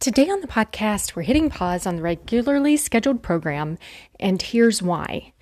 [0.00, 3.78] Today on the podcast, we're hitting pause on the regularly scheduled program,
[4.20, 5.32] and here's why.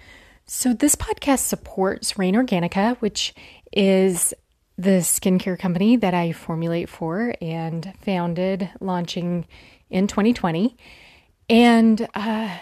[0.46, 3.34] So, this podcast supports Rain Organica, which
[3.70, 4.32] is
[4.78, 9.46] the skincare company that I formulate for and founded launching
[9.90, 10.74] in 2020.
[11.50, 12.56] And uh,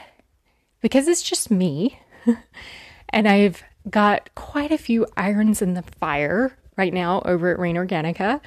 [0.81, 2.01] because it's just me,
[3.11, 7.77] and I've got quite a few irons in the fire right now over at Rain
[7.77, 8.41] Organica,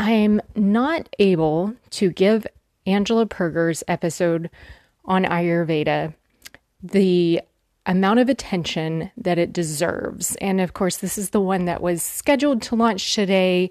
[0.00, 2.46] I'm not able to give
[2.86, 4.48] Angela Perger's episode
[5.04, 6.14] on Ayurveda
[6.82, 7.42] the
[7.84, 10.36] amount of attention that it deserves.
[10.36, 13.70] And of course, this is the one that was scheduled to launch today.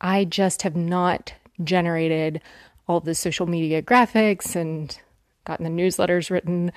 [0.00, 2.40] I just have not generated
[2.86, 4.96] all the social media graphics and
[5.44, 6.70] gotten the newsletters written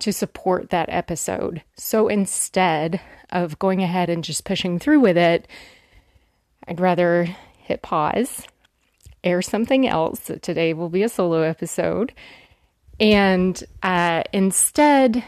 [0.00, 1.62] to support that episode.
[1.76, 5.46] So instead of going ahead and just pushing through with it,
[6.66, 7.36] I'd rather
[7.70, 8.46] hit pause,
[9.22, 10.30] air something else.
[10.42, 12.12] Today will be a solo episode.
[12.98, 15.24] And uh, instead,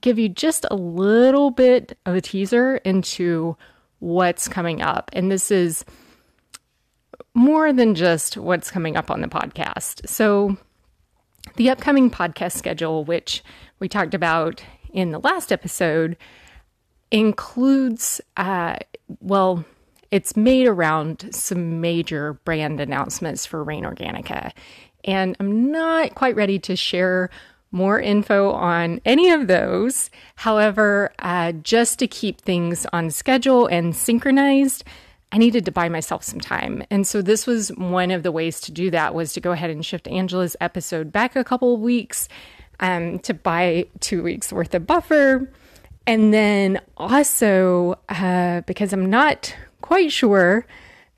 [0.00, 3.56] give you just a little bit of a teaser into
[3.98, 5.10] what's coming up.
[5.12, 5.84] And this is
[7.34, 10.08] more than just what's coming up on the podcast.
[10.08, 10.56] So,
[11.56, 13.42] the upcoming podcast schedule, which
[13.78, 16.16] we talked about in the last episode,
[17.10, 18.76] includes, uh,
[19.20, 19.64] well,
[20.10, 24.52] it's made around some major brand announcements for Rain Organica.
[25.04, 27.30] And I'm not quite ready to share
[27.72, 30.10] more info on any of those.
[30.36, 34.84] However, uh, just to keep things on schedule and synchronized,
[35.32, 36.84] I needed to buy myself some time.
[36.90, 39.70] And so this was one of the ways to do that was to go ahead
[39.70, 42.28] and shift Angela's episode back a couple of weeks
[42.80, 45.52] um, to buy two weeks worth of buffer.
[46.06, 49.54] And then also, uh, because I'm not
[49.86, 50.66] quite sure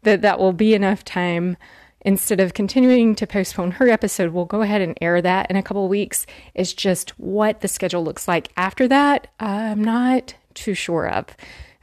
[0.02, 1.56] that that will be enough time.
[2.02, 5.62] Instead of continuing to postpone her episode, we'll go ahead and air that in a
[5.62, 6.26] couple weeks.
[6.54, 9.28] It's just what the schedule looks like after that.
[9.40, 11.26] I'm not too sure of.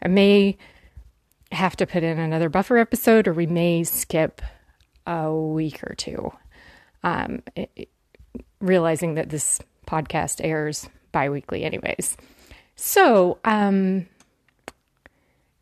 [0.02, 0.58] I may
[1.52, 4.42] have to put in another buffer episode, or we may skip
[5.08, 6.32] a week or two.
[7.04, 7.90] Um, it,
[8.62, 12.16] realizing that this podcast airs bi weekly, anyways.
[12.76, 14.08] So, um,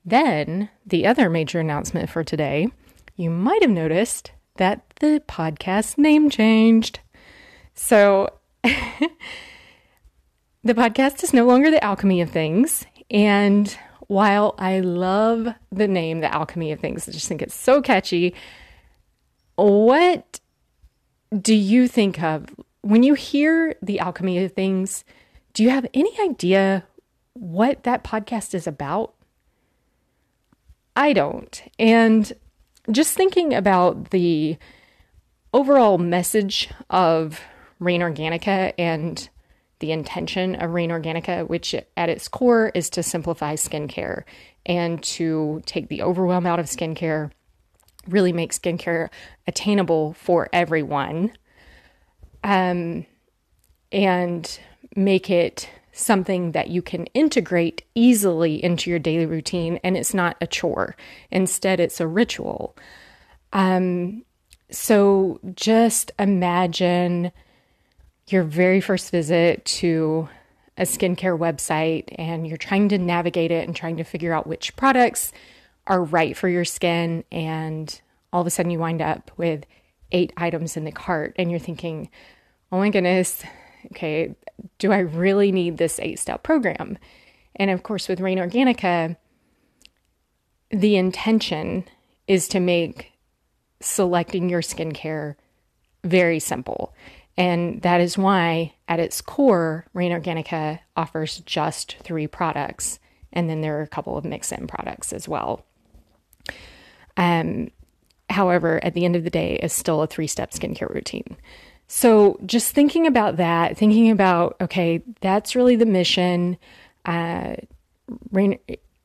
[0.06, 2.70] then, the other major announcement for today
[3.16, 7.00] you might have noticed that the podcast name changed.
[7.76, 8.30] So,
[8.64, 8.74] the
[10.74, 12.86] podcast is no longer the Alchemy of Things.
[13.12, 13.76] And
[14.08, 18.34] while I love the name, The Alchemy of Things, I just think it's so catchy.
[19.56, 20.40] What
[21.40, 22.48] do you think of
[22.82, 25.04] when you hear The Alchemy of Things?
[25.54, 26.84] Do you have any idea
[27.34, 29.14] what that podcast is about?
[31.04, 31.62] I don't.
[31.78, 32.32] And
[32.90, 34.58] just thinking about the
[35.54, 37.42] overall message of
[37.78, 39.28] Rain Organica and
[39.80, 44.24] the intention of Rain Organica, which at its core is to simplify skincare
[44.66, 47.32] and to take the overwhelm out of skincare,
[48.08, 49.10] really make skincare
[49.46, 51.34] attainable for everyone,
[52.46, 53.06] um,
[53.92, 54.58] and
[54.96, 60.36] make it something that you can integrate easily into your daily routine and it's not
[60.42, 60.96] a chore.
[61.32, 62.76] Instead, it's a ritual.
[63.54, 64.26] Um,
[64.72, 67.32] so just imagine
[68.28, 70.28] your very first visit to
[70.78, 74.76] a skincare website and you're trying to navigate it and trying to figure out which
[74.76, 75.32] products
[75.86, 77.24] are right for your skin.
[77.32, 78.02] And
[78.32, 79.66] all of a sudden, you wind up with
[80.12, 82.10] eight items in the cart and you're thinking,
[82.72, 83.44] oh my goodness,
[83.88, 84.36] okay,
[84.80, 86.98] do I really need this eight step program?
[87.56, 89.16] And of course, with Rain Organica,
[90.72, 91.86] the intention
[92.28, 93.12] is to make
[93.80, 95.36] selecting your skincare
[96.04, 96.94] very simple.
[97.38, 103.00] And that is why, at its core, Rain Organica offers just three products.
[103.32, 105.66] And then there are a couple of mix in products as well.
[107.18, 107.72] Um,
[108.30, 111.38] however, at the end of the day, it's still a three step skincare routine.
[111.96, 116.58] So just thinking about that, thinking about, okay, that's really the mission.
[117.06, 117.58] Uh,
[118.32, 118.58] Rain,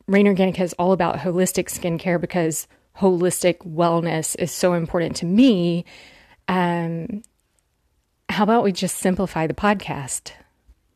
[0.07, 5.85] Rain Organic is all about holistic skincare because holistic wellness is so important to me.
[6.49, 7.23] Um,
[8.31, 10.33] how about we just simplify the podcast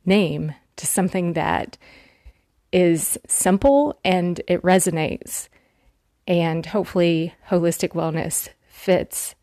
[0.06, 1.77] name to something that
[2.73, 5.50] is simple and it resonates?
[6.27, 9.35] And hopefully, holistic wellness fits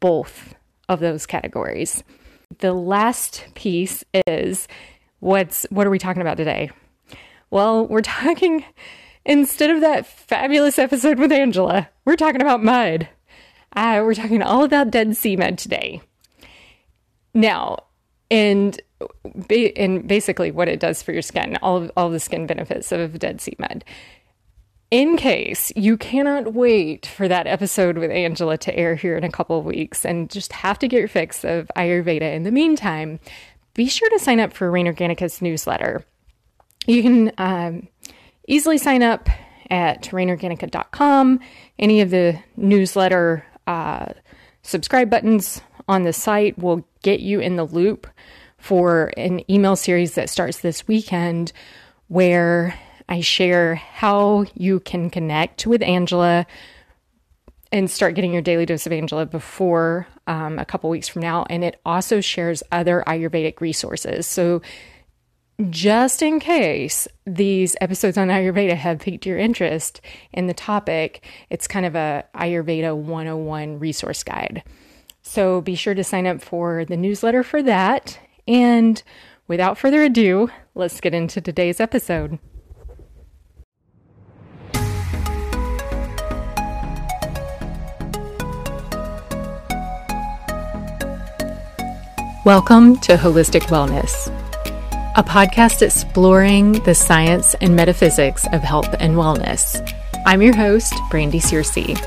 [0.00, 0.55] both
[0.88, 2.02] of those categories.
[2.58, 4.68] The last piece is
[5.20, 6.70] what's what are we talking about today?
[7.50, 8.64] Well, we're talking
[9.24, 13.08] instead of that fabulous episode with Angela, we're talking about mud.
[13.74, 16.00] Uh, we're talking all about Dead Sea Mud today.
[17.34, 17.84] Now,
[18.30, 18.80] and
[19.76, 23.18] and basically what it does for your skin, all of, all the skin benefits of
[23.18, 23.84] Dead Sea Mud.
[24.90, 29.32] In case you cannot wait for that episode with Angela to air here in a
[29.32, 33.18] couple of weeks and just have to get your fix of Ayurveda in the meantime,
[33.74, 36.04] be sure to sign up for Rain Organica's newsletter.
[36.86, 37.88] You can um,
[38.46, 39.28] easily sign up
[39.70, 41.40] at rainorganica.com.
[41.80, 44.06] Any of the newsletter uh,
[44.62, 48.06] subscribe buttons on the site will get you in the loop
[48.58, 51.52] for an email series that starts this weekend
[52.06, 56.46] where I share how you can connect with Angela
[57.72, 61.44] and start getting your daily dose of Angela before um, a couple weeks from now.
[61.50, 64.26] And it also shares other Ayurvedic resources.
[64.26, 64.62] So,
[65.70, 71.66] just in case these episodes on Ayurveda have piqued your interest in the topic, it's
[71.66, 74.62] kind of a Ayurveda 101 resource guide.
[75.22, 78.18] So be sure to sign up for the newsletter for that.
[78.46, 79.02] And
[79.48, 82.38] without further ado, let's get into today's episode.
[92.46, 94.28] Welcome to Holistic Wellness,
[95.16, 99.82] a podcast exploring the science and metaphysics of health and wellness.
[100.24, 101.98] I'm your host, Brandy Searcy,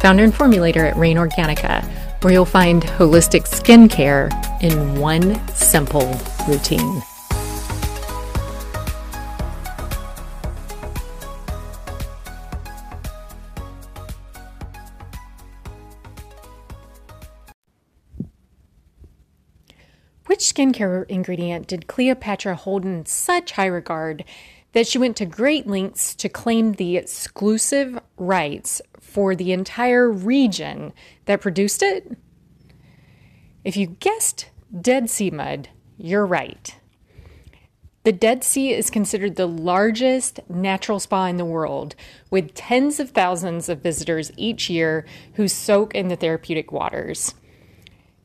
[0.00, 1.84] founder and formulator at Rain Organica,
[2.22, 4.30] where you'll find holistic skincare
[4.62, 6.16] in one simple
[6.46, 7.02] routine.
[20.28, 24.24] Which skincare ingredient did Cleopatra hold in such high regard
[24.72, 30.92] that she went to great lengths to claim the exclusive rights for the entire region
[31.24, 32.14] that produced it?
[33.64, 36.76] If you guessed Dead Sea mud, you're right.
[38.04, 41.94] The Dead Sea is considered the largest natural spa in the world,
[42.28, 47.34] with tens of thousands of visitors each year who soak in the therapeutic waters.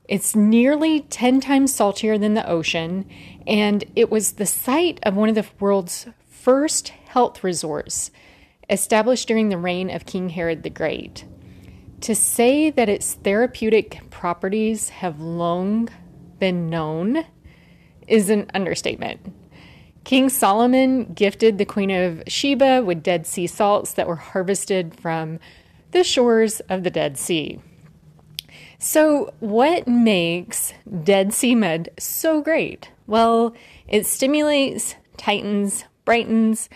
[0.08, 3.06] It's nearly 10 times saltier than the ocean,
[3.48, 8.12] and it was the site of one of the world's first health resorts,
[8.70, 11.24] established during the reign of King Herod the Great.
[12.02, 15.88] To say that its therapeutic properties have long
[16.38, 17.26] been known
[18.06, 19.34] is an understatement.
[20.04, 25.40] King Solomon gifted the Queen of Sheba with Dead Sea salts that were harvested from
[25.92, 27.62] the shores of the Dead Sea.
[28.84, 30.74] So, what makes
[31.06, 32.92] Dead Sea mud so great?
[33.08, 33.56] Well,
[33.88, 36.68] it stimulates, tightens, brightens,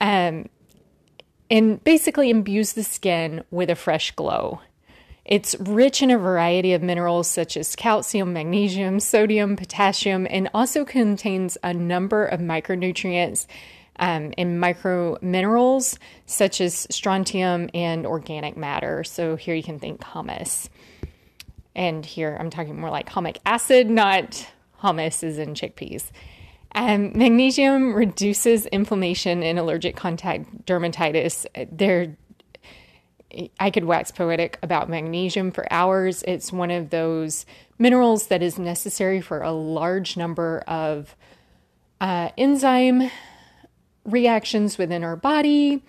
[0.00, 0.46] um,
[1.48, 4.60] and basically imbues the skin with a fresh glow.
[5.24, 10.84] It's rich in a variety of minerals such as calcium, magnesium, sodium, potassium, and also
[10.84, 13.46] contains a number of micronutrients
[14.00, 15.96] um, and micro minerals
[16.26, 19.04] such as strontium and organic matter.
[19.04, 20.68] So here you can think humus.
[21.74, 24.48] And here I'm talking more like humic acid, not
[24.82, 26.10] hummus is in chickpeas.
[26.74, 31.46] Um, magnesium reduces inflammation in allergic contact dermatitis.
[31.70, 32.16] There,
[33.58, 36.22] I could wax poetic about magnesium for hours.
[36.28, 37.44] It's one of those
[37.78, 41.16] minerals that is necessary for a large number of
[42.00, 43.10] uh, enzyme
[44.04, 45.82] reactions within our body,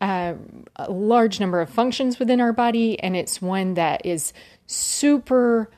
[0.00, 0.34] uh,
[0.76, 4.32] a large number of functions within our body, and it's one that is
[4.66, 5.70] super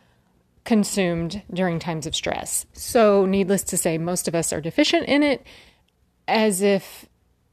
[0.64, 2.66] consumed during times of stress.
[2.72, 5.46] So, needless to say, most of us are deficient in it,
[6.28, 7.06] as if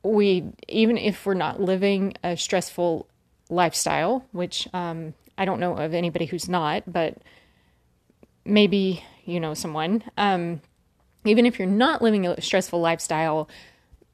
[0.03, 3.07] we, even if we're not living a stressful
[3.49, 7.17] lifestyle, which um, I don't know of anybody who's not, but
[8.43, 10.03] maybe you know someone.
[10.17, 10.61] Um,
[11.25, 13.47] even if you're not living a stressful lifestyle,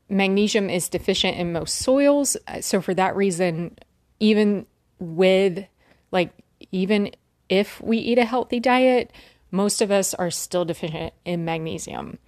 [0.09, 2.37] magnesium is deficient in most soils.
[2.61, 3.77] So, for that reason,
[4.19, 4.65] even
[4.99, 5.65] with
[6.11, 6.31] like,
[6.71, 7.11] even
[7.49, 9.11] if we eat a healthy diet,
[9.51, 12.19] most of us are still deficient in magnesium.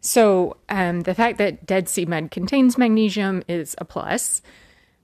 [0.00, 4.42] So, um, the fact that Dead Sea Mud contains magnesium is a plus.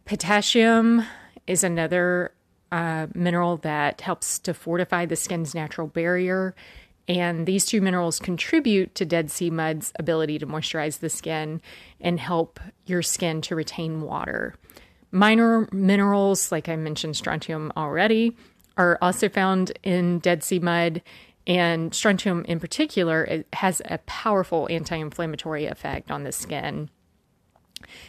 [0.05, 1.05] Potassium
[1.47, 2.33] is another
[2.71, 6.55] uh, mineral that helps to fortify the skin's natural barrier.
[7.09, 11.61] And these two minerals contribute to Dead Sea Mud's ability to moisturize the skin
[12.01, 14.55] and help your skin to retain water.
[15.11, 18.37] Minor minerals, like I mentioned, strontium already,
[18.77, 21.03] are also found in Dead Sea mud,
[21.47, 26.91] and strontium in particular has a powerful anti inflammatory effect on the skin.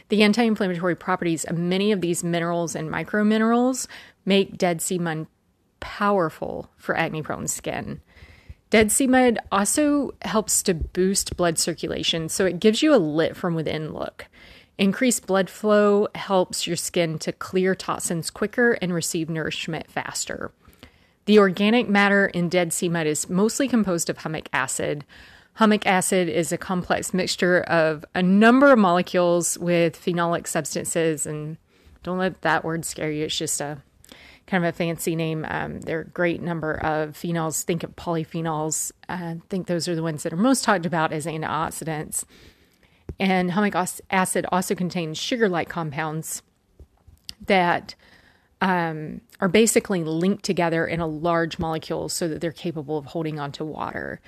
[0.10, 3.88] The anti inflammatory properties of many of these minerals and microminerals
[4.26, 5.28] make Dead Sea mud
[5.80, 8.02] powerful for acne prone skin.
[8.70, 13.36] Dead sea mud also helps to boost blood circulation, so it gives you a lit
[13.36, 14.28] from within look.
[14.78, 20.52] Increased blood flow helps your skin to clear toxins quicker and receive nourishment faster.
[21.26, 25.06] The organic matter in dead sea mud is mostly composed of humic acid.
[25.60, 31.58] Humic acid is a complex mixture of a number of molecules with phenolic substances, and
[32.02, 33.26] don't let that word scare you.
[33.26, 33.78] It's just a
[34.48, 35.46] kind of a fancy name.
[35.48, 37.64] Um, there are a great number of phenols.
[37.64, 38.92] Think of polyphenols.
[39.08, 42.26] I think those are the ones that are most talked about as antioxidants.
[43.24, 46.42] And humic acid also contains sugar like compounds
[47.46, 47.96] that
[48.60, 53.40] um, are basically linked together in a large molecule so that they're capable of holding
[53.40, 54.20] onto water.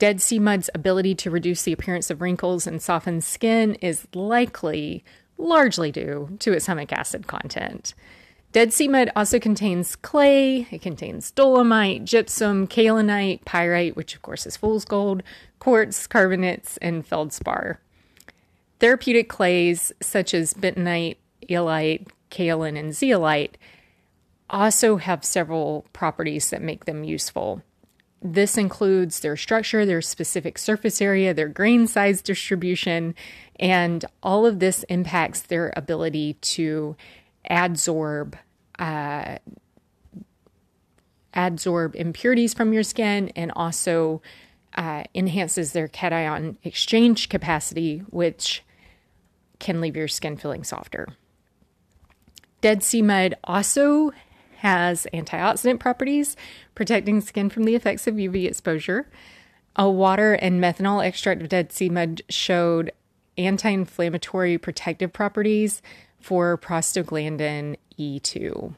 [0.00, 5.04] Dead sea mud's ability to reduce the appearance of wrinkles and soften skin is likely
[5.38, 7.94] largely due to its humic acid content.
[8.50, 14.44] Dead sea mud also contains clay, it contains dolomite, gypsum, kaolinite, pyrite, which of course
[14.44, 15.22] is fool's gold,
[15.60, 17.78] quartz, carbonates, and feldspar.
[18.80, 21.16] Therapeutic clays such as bentonite,
[21.48, 23.56] illite, kaolin, and zeolite
[24.50, 27.62] also have several properties that make them useful.
[28.22, 33.14] This includes their structure, their specific surface area, their grain size distribution,
[33.60, 36.96] and all of this impacts their ability to
[37.50, 38.34] adsorb
[38.78, 39.36] uh,
[41.34, 44.22] adsorb impurities from your skin and also
[44.74, 48.62] uh, enhances their cation exchange capacity, which
[49.58, 51.08] can leave your skin feeling softer.
[52.60, 54.10] Dead sea mud also
[54.58, 56.36] has antioxidant properties,
[56.74, 59.08] protecting skin from the effects of UV exposure.
[59.76, 62.92] A water and methanol extract of dead sea mud showed
[63.36, 65.82] anti inflammatory protective properties
[66.18, 68.74] for prostaglandin E2.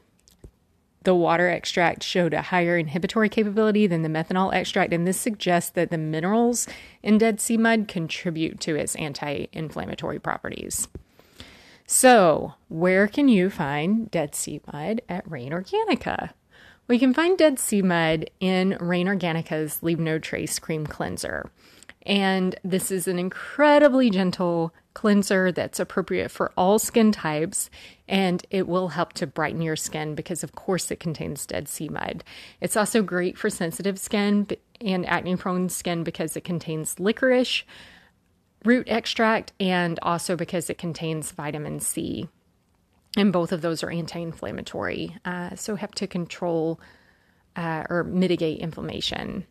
[1.07, 5.69] The water extract showed a higher inhibitory capability than the methanol extract, and this suggests
[5.69, 6.67] that the minerals
[7.01, 10.89] in Dead Sea mud contribute to its anti inflammatory properties.
[11.85, 16.31] So, where can you find Dead Sea mud at Rain Organica?
[16.89, 21.49] We can find Dead Sea mud in Rain Organica's Leave No Trace Cream Cleanser.
[22.07, 27.69] And this is an incredibly gentle cleanser that's appropriate for all skin types
[28.07, 31.89] and it will help to brighten your skin because, of course, it contains dead sea
[31.89, 32.23] mud.
[32.61, 34.47] It's also great for sensitive skin
[34.81, 37.63] and acne prone skin because it contains licorice
[38.63, 42.29] root extract and also because it contains vitamin C.
[43.17, 46.79] And both of those are anti inflammatory, uh, so help to control
[47.55, 49.45] uh, or mitigate inflammation.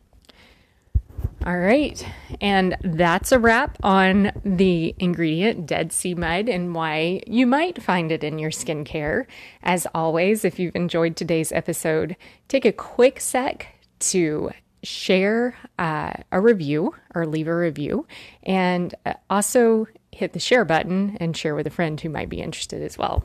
[1.46, 2.04] All right.
[2.40, 8.10] And that's a wrap on the ingredient Dead Sea Mud and why you might find
[8.10, 9.26] it in your skincare.
[9.62, 12.16] As always, if you've enjoyed today's episode,
[12.48, 13.68] take a quick sec
[14.00, 14.50] to
[14.82, 18.08] share uh, a review or leave a review
[18.42, 22.42] and uh, also hit the share button and share with a friend who might be
[22.42, 23.22] interested as well.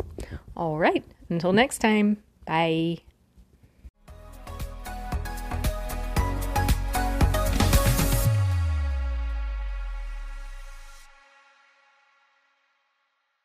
[0.56, 1.04] All right.
[1.30, 2.18] Until next time.
[2.46, 3.00] Bye.